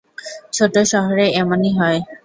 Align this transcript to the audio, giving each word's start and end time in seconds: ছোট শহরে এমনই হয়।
ছোট 0.55 0.73
শহরে 0.91 1.25
এমনই 1.41 1.71
হয়। 1.79 1.99